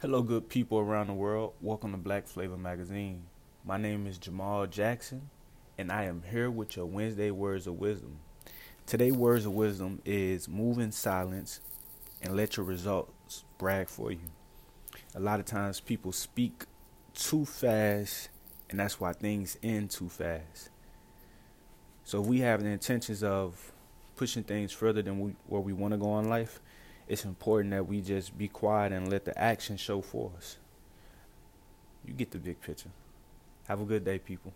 Hello, 0.00 0.20
good 0.20 0.50
people 0.50 0.78
around 0.80 1.06
the 1.06 1.14
world. 1.14 1.54
Welcome 1.62 1.92
to 1.92 1.96
Black 1.96 2.26
Flavor 2.26 2.58
Magazine. 2.58 3.22
My 3.64 3.78
name 3.78 4.06
is 4.06 4.18
Jamal 4.18 4.66
Jackson, 4.66 5.30
and 5.78 5.90
I 5.90 6.04
am 6.04 6.24
here 6.30 6.50
with 6.50 6.76
your 6.76 6.84
Wednesday 6.84 7.30
Words 7.30 7.66
of 7.66 7.78
Wisdom. 7.78 8.18
Today, 8.84 9.12
Words 9.12 9.46
of 9.46 9.52
Wisdom 9.52 10.02
is 10.04 10.46
move 10.46 10.78
in 10.78 10.92
silence 10.92 11.60
and 12.20 12.36
let 12.36 12.58
your 12.58 12.66
results 12.66 13.44
brag 13.56 13.88
for 13.88 14.10
you. 14.10 14.18
A 15.14 15.20
lot 15.20 15.40
of 15.40 15.46
times, 15.46 15.80
people 15.80 16.12
speak 16.12 16.64
too 17.14 17.46
fast, 17.46 18.28
and 18.68 18.80
that's 18.80 19.00
why 19.00 19.14
things 19.14 19.56
end 19.62 19.90
too 19.90 20.10
fast. 20.10 20.68
So, 22.04 22.20
if 22.20 22.26
we 22.26 22.40
have 22.40 22.62
the 22.62 22.68
intentions 22.68 23.22
of 23.22 23.72
pushing 24.16 24.42
things 24.42 24.70
further 24.70 25.00
than 25.00 25.18
we, 25.20 25.36
where 25.46 25.62
we 25.62 25.72
want 25.72 25.92
to 25.92 25.98
go 25.98 26.18
in 26.18 26.28
life, 26.28 26.60
it's 27.08 27.24
important 27.24 27.72
that 27.72 27.86
we 27.86 28.00
just 28.00 28.36
be 28.36 28.48
quiet 28.48 28.92
and 28.92 29.10
let 29.10 29.24
the 29.24 29.38
action 29.38 29.76
show 29.76 30.00
for 30.00 30.32
us. 30.36 30.56
You 32.04 32.14
get 32.14 32.30
the 32.30 32.38
big 32.38 32.60
picture. 32.60 32.90
Have 33.68 33.80
a 33.80 33.84
good 33.84 34.04
day, 34.04 34.18
people. 34.18 34.52